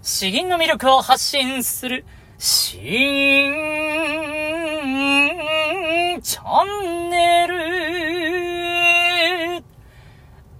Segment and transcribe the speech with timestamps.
[0.00, 2.04] 詩吟の魅力を発信する、
[2.38, 3.52] 詩吟
[6.22, 7.58] チャンネル。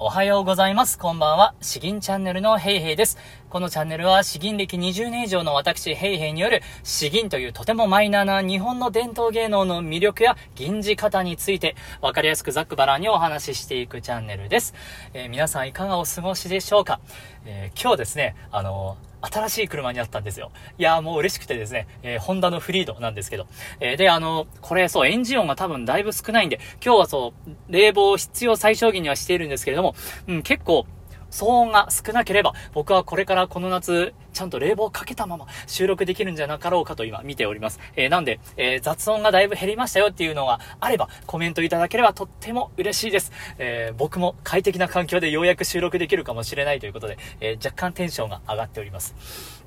[0.01, 0.99] おはようございます。
[0.99, 1.55] こんばんは。
[1.61, 3.17] 詩吟チャンネルのヘイヘイです。
[3.49, 14.75] このチャンネルは詩吟歴20年以上の私ヘイヘイによる詩吟というとてもマイナーな日本の伝統芸能の魅力や吟じ方についてわかりやすくざっくばらんにお話ししていくチャンネルです。
[15.15, 17.01] えー、皆さんいかがお過ごしでしょうか、
[17.45, 20.51] えー、今日ですね、あの新しい車にあったんですよ。
[20.79, 23.47] いやーもう嬉しくてですね、えー、ホンダのフリードなんですけど。
[23.81, 29.95] えー、で、あの、これそう、エンジン音が多分だいぶ少ないんで、今日はそう、冷房を必要最小限にはしているんですけれども、
[30.27, 30.87] うん、結構、
[31.31, 37.81] 騒音が少なければ、僕はこれからこの夏、ちゃんと冷房をかけたまま収録できるんじゃなかろうかと今見ております。
[37.97, 43.33] えー、なんで、えー、雑音がだいぶ減りましたよっていうのがあれば、コメントいただければとっても嬉しいです。
[43.59, 49.58] えー、僕も快適な環境でようやく収録できるかもしれないということで、え若干テンションが上がっております。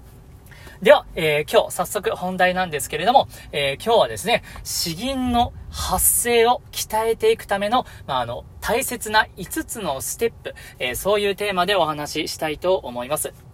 [0.81, 13.50] では、えー、今日早速本題なんですけれども、えー、今日はですね、詩吟の発声を鍛えていくための、まあ、あの、大切な5つのステップ、えー、そういうテーマでお話ししたいと思います。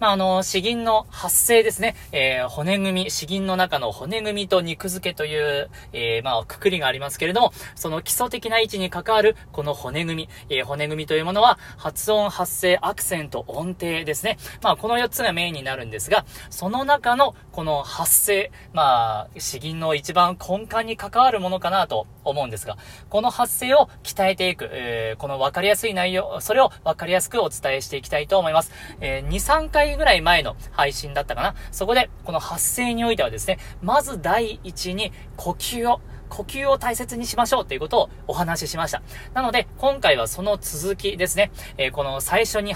[0.00, 1.94] まあ、あの、詩吟の発生ですね。
[2.12, 14.38] えー、骨組み、詩吟の中の骨組みと肉付けという、えー、まあ、くくりがありますけれども、その基礎的な位置に関わる、この骨組み、えー、骨組みというものは、発音、発声、アクセント、音程ですね。
[14.62, 22.76] まあ、この4つがメインになるんですが、その中の、この発声、まあ、詩吟の一番根幹に関わるものかなと思うんですが、
[23.08, 28.72] この発声を鍛えていく、えー、この分かりやすい内容、それを分かりやすくお伝えしていきたいと思います。
[29.00, 31.54] えー、2、3回ぐらい前の配信だったかな。
[31.70, 39.02] そこで、この発声においてはですね、まず第一に呼吸を、呼吸を大切にしましょうということをお話ししました。
[39.34, 41.50] なので、今回はその続きですね。
[41.76, 42.74] えー、この最初に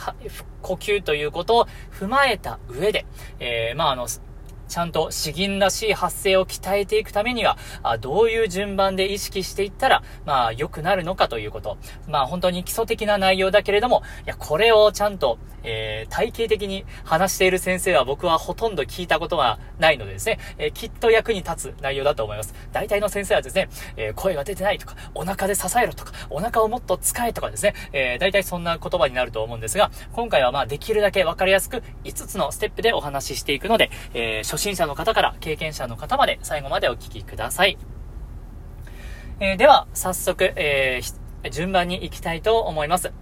[0.61, 3.07] 呼吸ということを踏まえた上で、
[3.39, 4.09] え、まあ、あの、
[4.75, 11.79] ちゃんと詩吟らしい発声を鍛えていくためには、あどういう順番で意識していったら、まあ、良くなるのかということ。
[12.09, 22.55] まあ、本当に基礎的な内容だけれども、いや、これをちゃんと、えー、体系的に話している先生は僕はほとんど聞いたことがないのでですね、えー、きっと役に立つ内容だと思います。
[22.73, 37.77] 大体の先生はですね、えー、声が出てないとか、お腹で支えろとか、お腹をもっと使えとかですね、えー、大体そんな言葉になると思うんですが、今回はまあ、できるだけわかりやすく5つのステップでお話ししていくので、えー、初心者の方から経験者の方まで最後までお聞きください。
[39.41, 43.13] えー、では、早速、えー、順番に行きたいと思います。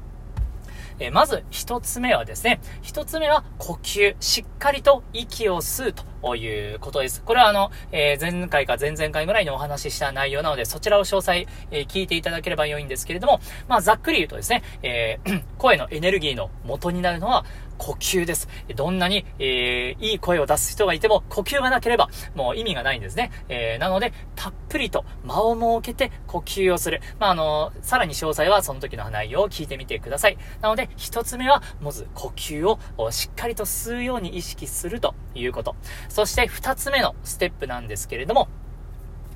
[1.01, 7.23] え、まず一つ目はですね、一つ目は呼吸、しっかりと息を吸うということです。
[7.25, 17.45] これはあの、えー、前回か前々回ぐらいにお話しした内容なので、そちらを詳細、えー、聞いていただければ良いんですけれども、まあ、ざっくり言うとですね、えー 声のエネルギーの元になるのは、
[17.79, 18.49] 呼吸です。
[18.77, 23.31] どんなに、えー、いい声を出す人がいても、呼吸がなければ、もう意味がないんですね。
[23.49, 27.01] えー、なので、たっぷりと間を設けて呼吸をする。
[27.19, 30.39] まあ、あの、さらに詳細はその時の内容を聞いてみてください。
[30.61, 32.67] なので、一つ目は、まず呼吸
[32.97, 35.77] をしっかりと吸うように意識するということ。
[36.09, 38.49] そして、二つ目のステップなんですけれども、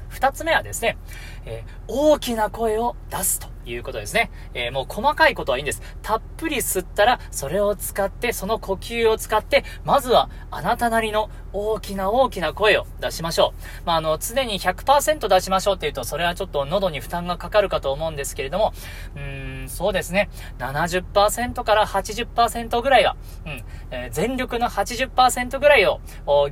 [0.08, 0.96] 二つ目はですね、
[1.44, 4.30] えー、大きな声を出すということですね。
[4.54, 5.82] えー、もう細かいことはいいんです。
[6.02, 13.86] たっぷり吸ったら、それを使って、その呼吸を使って、まずはあなたなりの大きな大きな声を出しましょう。
[13.86, 18.72] まあ、あの、常に100%出しましょうって言うと、それはちょっと喉に負担がかかるかと思うんですけれども、
[19.16, 20.30] うーん、そうですね。
[20.58, 23.16] 70%から80%ぐらいは、
[23.46, 26.00] うん、えー、全力の80%ぐらいを、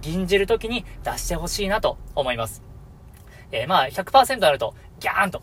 [0.01, 2.63] 吟じるときに出してほしいなと思います。
[3.53, 5.43] えー、まあ100%あると、ギャーンと、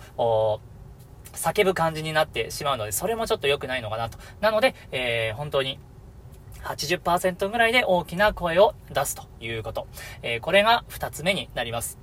[1.33, 4.17] 叫ぶ感じになってしまうので、それもちょっと良くないのかなと。
[4.39, 5.79] なので、えー、本当に、
[6.63, 9.87] 80%ぐらいで大きな声を出すということ。
[10.21, 11.97] えー、これが2つ目になります。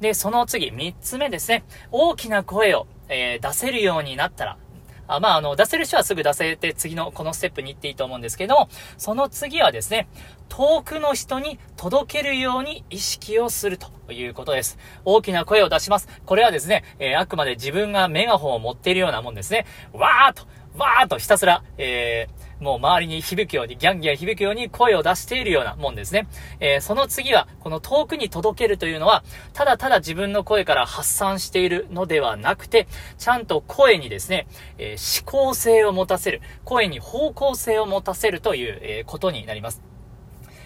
[0.00, 1.64] で、その次、3つ目ですね。
[1.90, 4.58] 大きな声を、えー、出せるようになったら、
[5.06, 10.08] あまあ、あの、出せる人はすぐ出せて次のこのステップに行っていいと思うんですけども、その次はですね、
[10.48, 14.78] 遠くの人に届けるように意識をするということです。
[15.04, 16.08] 大きな声を出します。
[16.24, 19.66] これはですね、えー、あくまで自分がメガホンを持っているようなもんですね。
[19.92, 20.46] わーっと、
[20.78, 26.26] わーっとひたすら、えー、もう周りに響くように、ギャンギャン響くように声を出しているようなもんですね。
[26.60, 32.86] えー、その次は、この遠くに届けるというのは、ただただ自分の声から発散しているのではなくて、
[33.18, 34.46] ちゃんと声にですね、
[34.78, 39.93] えー、思考性を持たせる、声に方向性を持たせるという、え、ことになります。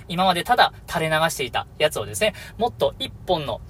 [0.08, 3.60] 今までただ垂れ流していたやつをですね、もっと一本の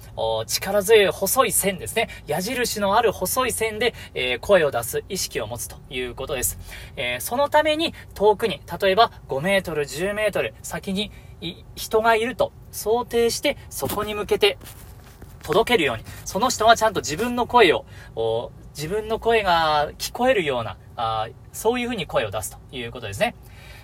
[0.47, 6.57] 力強い細い線ですね、矢印のある細い線で、えー、声を出す意識を持つということです。
[6.95, 11.11] えー、そのために遠くに、例えば5メートル、10メートル先に
[11.75, 14.57] 人がいると想定して、そこに向けて
[15.43, 17.85] 届けるように、その人はちゃんと自分の声を、
[18.75, 23.35] 自分の声が聞こえるような、あそういう風に声を出すということですね。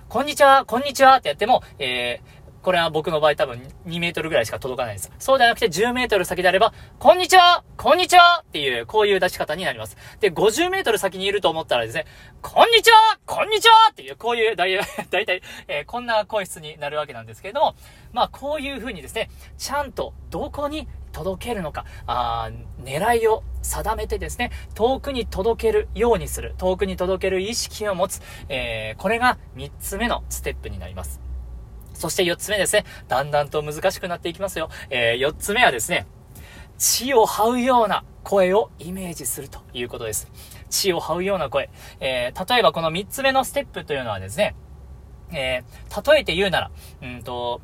[0.08, 2.35] こんにちは、こんにちはってやっても、えー、
[2.66, 5.12] これは僕の場合多分2メートルぐらいしか届かないです。
[5.20, 9.96] そうではなくて10メートル先であれば、こんにちはこんにちはっていう、こういう出し方になります。
[10.20, 12.08] で、50メートル先にいると思ったらですね、
[12.42, 14.80] こんにちはこんにちはっていう、こういう、だい
[15.12, 17.76] たい、えー、こんな声質になるわけなんですけれども、
[18.14, 19.30] まあ、こういう風にですね、
[19.60, 22.50] ちゃんとどこに届けるのか、あ
[22.84, 31.25] 狙いを定めてですね、遠くに届けるようにする、遠くに届ける意識を持つ、えー、これが3つ目のステップになります。
[31.96, 32.86] そして4つ目ですね。
[33.08, 34.70] だんだんと難しくなっていきますよ。
[34.90, 36.06] えー、4つ目はですね、
[36.78, 40.28] 血を這うような声をイメージするということです。
[40.70, 41.70] 血を這うような声。
[42.00, 44.56] えー、例えばこの3つ目のステップというのはですね、
[45.32, 46.72] えー、例えて言うなら、
[47.02, 47.62] うんと、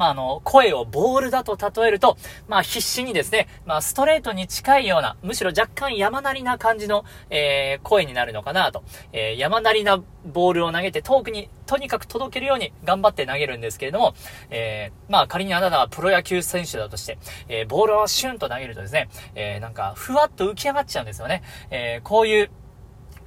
[0.00, 2.16] まあ、あの、声をボールだと例えると、
[2.48, 8.82] まあ、必死にですね、まあ、ストレートに近いような、むしろ若干山なりな感じの、えー、声になるのかなと。
[9.12, 14.14] えー、山なりなボールを投げて遠くに、とにかく届けるように頑張って投げるんですけれども、
[14.48, 17.18] えー、まあ、仮にあなたがプロ野球選手だとして、
[17.48, 21.42] えー、ボールをシュンと投げるとですね、えー、なんか、ふわっと浮き上がっちゃうんですよね。
[21.70, 22.50] えー、こういう、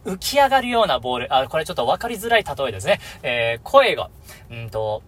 [0.05, 2.99] 浮き上がるようなボール、あ、これちょっと分かりづらい例えですね。
[3.21, 4.09] えー、声が、
[4.49, 5.03] うんと、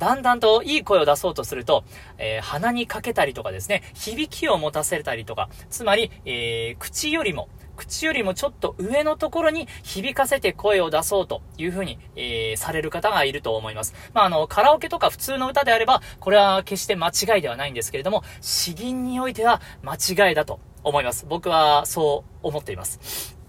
[0.00, 1.84] だんだんといい声を出そうとすると、
[2.16, 13.94] えー、鼻にかけたりとかですね、響きを持たせたりとか、つまり、えー、口よりも、口よりもちょっと上のところに響かせて声を出そうという風に、えー、される方がいると思います。
[14.14, 21.26] まあ、あの、カラオケとか普通の歌であれば、これは決して間違いではないんですけれども、詩吟においては間違いだと思います。
[21.28, 23.39] 僕はそう思っています。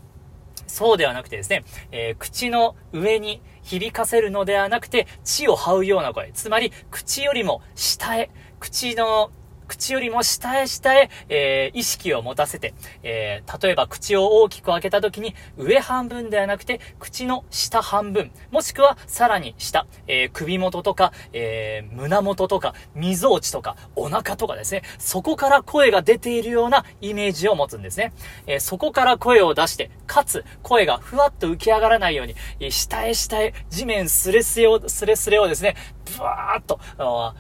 [0.72, 6.32] そうではなくてですね、えー、口の上に響かせるのではなくて、地を這うような声。
[6.34, 8.30] つまり、口よりも下へ、
[8.60, 9.32] 口の
[9.72, 12.74] 口よりも下へ下へ、えー、意識を持たせて、
[13.04, 28.12] えー、例えば口を大きく開けた時に上半分ではなくて口の下半分、もしくはさらに下、えー、首元とか、え胸元とか、溝落ちとか、お腹とかですね、そこから声が出ているようなイメージを持つんですね。
[28.48, 35.76] えそこから声を出して、かつ声がふわっと浮き上がらないように、え下へ下へ地面スレスレを、スレスレをですね、
[36.18, 36.80] ブワーッと、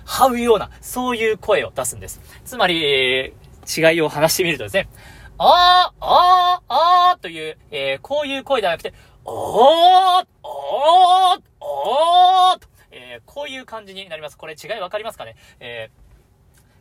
[0.05, 2.21] 這うような、そういう声を出すんです。
[2.45, 3.33] つまり、
[3.67, 4.89] 違いを話してみるとですね、
[5.37, 8.93] あー、あー、あーという、えー、こういう声ではなくて、
[9.25, 14.37] おー、おー、おーと、えー、こういう感じになります。
[14.37, 15.35] これ違いわかりますかね？
[15.59, 15.89] え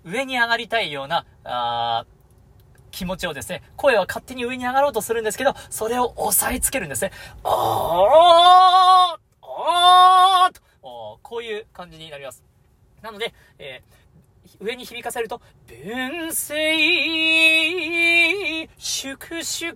[0.05, 2.05] ー、上に上がりたいような、あ
[2.91, 7.13] 気持ちをですね、声は勝手に上に上がろうとするんですけど、それを押さえつけるんですね。
[7.45, 7.51] おー、
[9.43, 12.43] おーと、こういう感じになります。
[13.03, 16.69] なので、えー、上に響かせると、分声、
[18.79, 19.75] 粛々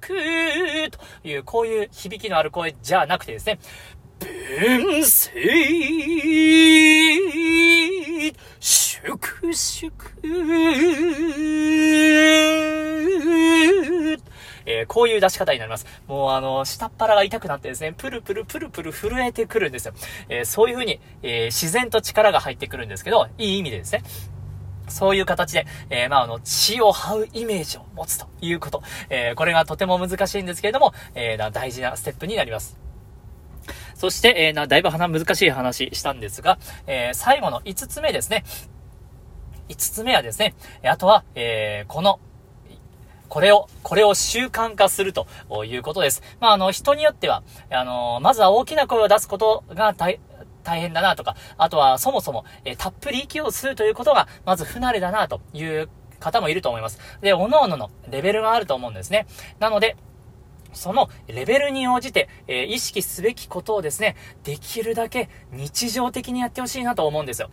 [0.90, 3.58] という、こういう響きのある声じゃなくてですね、
[4.18, 5.24] 分声、
[8.60, 9.92] 粛々
[14.66, 15.86] えー、こういう出し方になります。
[16.06, 19.94] もうあの、下っ腹が痛くなってですね、プルプルプルプル震えてくるんですよ。
[20.28, 24.02] えー、そういう風に、えー、自然と力が入ってくるんですけど、いい意味でですね。
[24.88, 28.82] そういう形で、えー、まあ、あの、血を這うイメージを持つということ。
[29.08, 32.78] えー、これがとても難しいんですけれども、えー、大事なステップになります。
[33.94, 38.44] そして、えー、な、だいぶ難しい話したんですが、えー、最後の5つ目ですね。
[39.68, 40.54] 5つ目はですね、
[40.84, 42.20] あとは、えー、この、
[43.28, 45.26] これを、これを習慣化すると
[45.64, 46.22] いうことです。
[46.40, 50.20] まあ、あの、人によっては、あの、まずは大きな声を出すことが大、
[50.62, 55.88] 大変だなとか、あとはそもそも、えたっぷり息を吸うということが、まず不慣れだなという
[56.20, 56.98] 方もいると思います。
[57.20, 59.26] で、各々のレベルがあると思うんですね。
[59.58, 59.96] なので、
[60.72, 67.50] そのレベルに応じて、えー、意識すべきことをですね、できるだけ日常的にやってほしいなと思うんですよ。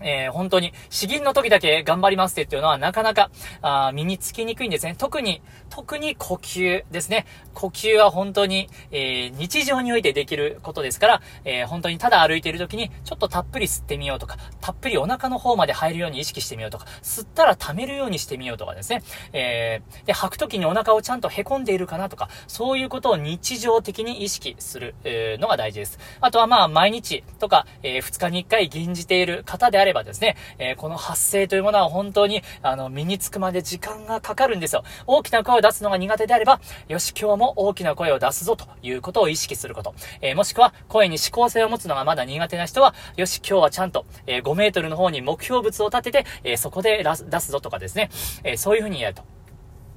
[0.00, 3.30] えー、本当に、詩吟の時だけ頑張りますってっていうのはなかなか、
[3.62, 4.94] あ身につきにくいんですね。
[4.96, 7.26] 特に、特に呼吸ですね。
[7.54, 19.02] 呼吸は本当に、えー、日常においてできることですから、えー、本当にただ歩いている時に、ちょっとたっぷり吸ってみようとか、たっぷりお腹の方まで入るように意識してみようとか、吸ったら溜めるようにしてみようとかですね。
[19.32, 25.98] えー、で、吐く時にお腹をちゃんと凹んでいるかなとか、そういうことを日常的に意識する、えー、のが大事です。
[26.20, 34.84] あとはまあ、毎日とか、えー、2日に1回吟じている方であればですね、えー、この発声というものは本当に、あの、身につくまで時間がかかるんですよ。
[35.06, 39.94] 大きな声を出すのが苦手であれば、よし、今日も大きな声を出すぞということを意識すること。
[40.20, 48.10] えー、もしくは、声に指向性を持つのがまだ苦手な人は、よし、今日はちゃんと、え、5メートルの方に目標物を立てて、えそこで出すぞとかですね、
[48.44, 49.22] えそういう風にやると。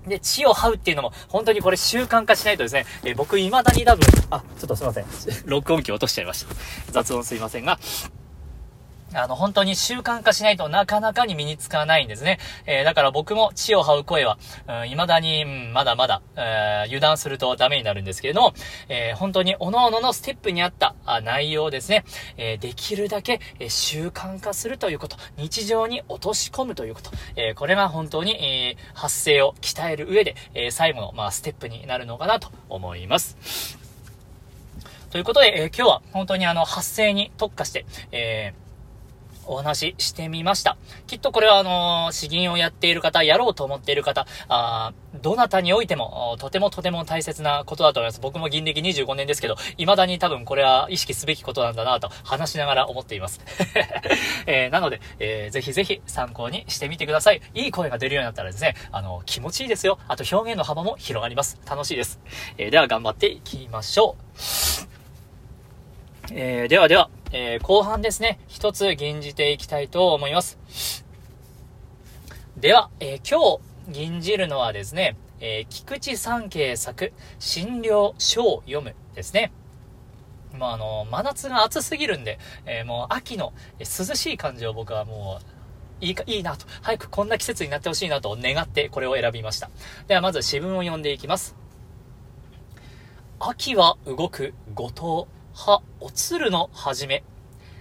[0.07, 5.05] で、血を這うっていうのも、本当にこれ習慣化しないとですね、え僕未だに多分、あ、ちょっとすいません。
[5.45, 6.55] 録音機落としちゃいました。
[6.91, 7.79] 雑音すいませんが、
[9.13, 12.39] あの、本当に習慣化しないとなかなかに身につかないんですね。
[12.65, 14.38] えー、だから僕も血を這う声は、
[14.68, 18.53] うん、未だに、うん、まだまだ、えー、油断するとダメになるんですけれども、
[18.89, 22.06] えー、本当に各々のステップにあった内容ですね、
[22.38, 33.77] えできるだけ、え習慣化するということ、日常に落とし込むということ、えこれが本当に、え発声を鍛える上で、え最後の、まあ、ステップになるのかなと思います。
[35.12, 38.53] ということで、え今日は本当にあの、発声に特化して、え
[39.45, 40.77] お話ししてみました。
[41.07, 48.21] きっとこれはあのー、詩吟をやっている方、やろうと思っている方、あどなたにおいても、とてもとても大切なことだと思います。
[48.21, 53.41] 僕も銀歴25年ですけど、未だに多分これは意識すべきことなんだなと話しながら思っています。
[54.48, 57.41] えー、なので、えー、ぜひぜひ参考にしてみてください。
[57.53, 60.00] いい声が出るようになったらですね、あの、気持ちいいですよ。
[60.07, 61.60] あと表現の幅も広がります。
[61.69, 62.19] 楽しいです。
[62.57, 64.91] えー、では頑張っていきましょう。
[66.33, 71.05] えー、ではでは、えー、後半ですね、一つ吟じていきたいと思います。
[72.57, 79.51] では、えー、今日吟じるのはですね、え菊池三慶作、診療書を読むですね。
[80.53, 85.39] もうあの、真夏が暑すぎるんで、えもう秋の涼しい感じを僕はも
[86.01, 89.71] う、いいか、いいなと、早くこんな季節になってほしいなと願ってこれを選びました。
[90.07, 91.55] ではまず詩文を読んでいきます。
[93.39, 95.40] 秋は動く後藤。
[95.53, 97.24] は、おつるのはじめ、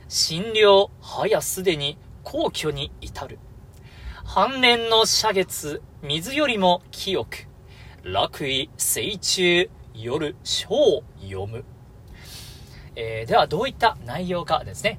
[0.08, 3.38] 診療、はやすでに皇居に至る。
[4.24, 7.46] 半年の斜月、水よりも清く、
[8.02, 11.64] 楽意、水中、夜、書を読む。
[12.96, 14.98] えー、では、どういった内容かですね。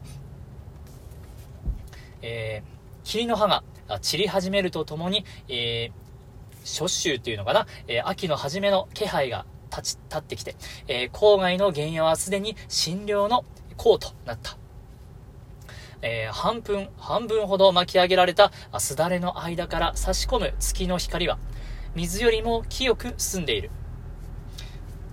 [2.22, 3.64] えー、霧の葉が
[4.00, 10.56] 散り始めるとともに、えー、初秋っていうのかな、えー、秋の初めの気配が立ち、立ってきて、
[10.88, 13.46] えー、郊外の原野はすでに診療の
[13.78, 14.58] 項となった。
[16.04, 21.38] えー、半分、半分ほど巻き上げられたすだれの間から差し込む月の光は、
[21.96, 23.70] 水よりも清く澄んでいる。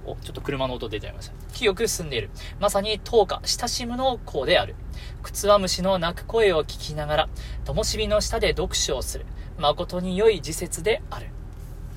[0.06, 1.34] お、ちょっと車の音出ちゃいました。
[1.52, 2.30] 清く澄んでいる。
[2.60, 4.74] まさに灯火、親しむの項である。
[5.22, 7.28] 靴は虫の鳴く声を聞きながら、
[7.64, 9.26] 灯火の下で読書をする。
[9.58, 11.28] 誠に良い時節である。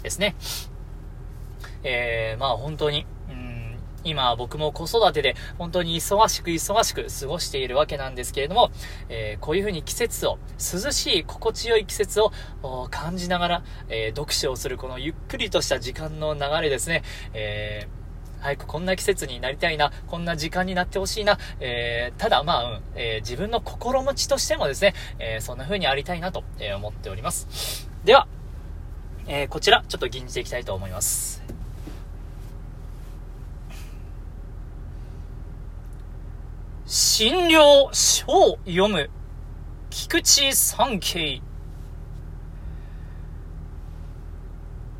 [0.03, 0.35] ですね。
[1.83, 8.71] えー、まあ本当に、うん、今僕も子育てで本当に忙しく忙しく過ごしているわけなんですけれども、
[9.09, 12.31] えー、こういうふうに季節を、涼しい心地よい季節を
[12.89, 18.01] 感じながら、えー、読書をするこのゆっくりとした時間の流れですね、えー
[18.41, 27.87] 早くこんな季節になりたいな、こんな時間になってほしいな、えー、ただまあ、うん、えー、自分の心持ちとしてもですね、えー、そんな風にありたいなと、え思っております。
[28.03, 28.27] では、
[29.27, 31.43] えこちら、ちょっと吟じていきたいと思います。
[37.21, 39.07] 診療書を読む。
[39.91, 41.39] 菊池三慶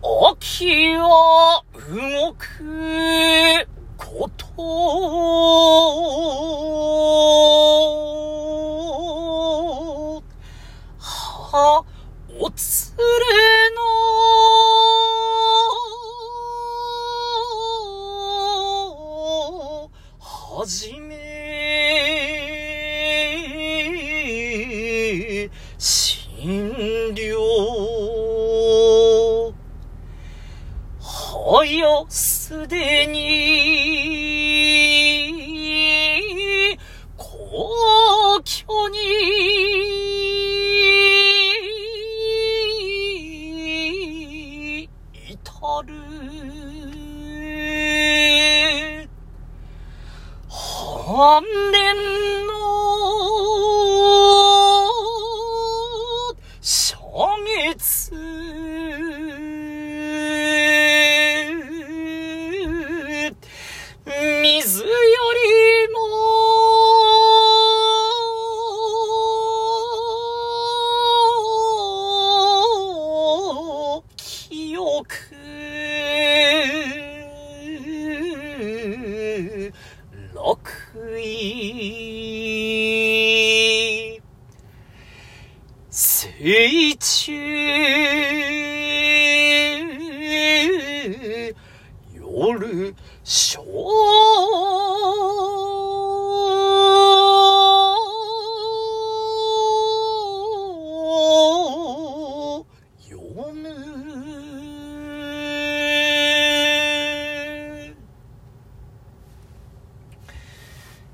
[0.04, 4.46] 秋は動くこと。
[11.00, 11.84] は
[12.40, 13.04] おつれ
[13.76, 13.82] の
[20.20, 21.01] はじ
[51.08, 52.31] 本殿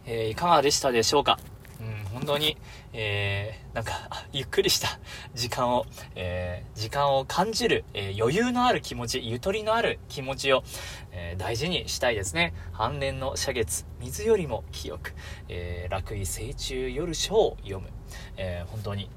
[0.08, 1.38] えーいかがでしたでしょうか？
[1.80, 2.58] うん、本当に、
[2.94, 5.00] えー、なんか、ゆっくりした
[5.36, 5.86] 時間を、
[6.16, 10.64] えー、時間を感じる、えー余裕のある気持ち、ゆとりのある気持ちを、
[11.12, 12.54] えー大事にしたいですね。
[12.72, 15.14] 半年の謝月、水よりも清く、
[15.50, 17.90] えー、楽意清中夜書を読む。
[18.38, 19.12] えー本当に、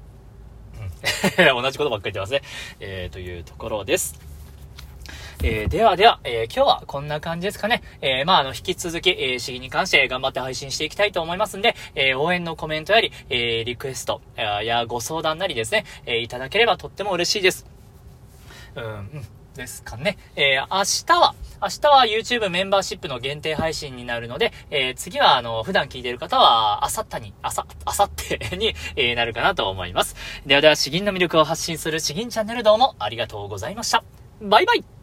[0.77, 2.41] うん、 同じことばっかり言ってますね。
[2.79, 4.19] えーというところです。
[5.43, 7.81] えーではでは、えー今日はこんな感じですかね。
[8.01, 17.65] えーまあ、あの、引き続き、えー、市議に関して頑張って配信していきたいと思いますんで、え応援のコメントやり、えリクエスト、やご相談なりですね、えいただければとっても嬉しいです。
[18.75, 19.09] うん、うん
[19.55, 20.17] ですかね。
[20.35, 30.15] えー明日は、明日は YouTube メンバーシップの限定配信になるので、えー次は、あの、普段聞いてる方は、あさったに、あさ、あさってに、えーなるかなと思います。
[30.45, 34.03] ではでは、詩吟の魅力を発信する詩吟チャンネルどうもありがとうございました。
[34.39, 35.00] バイバイ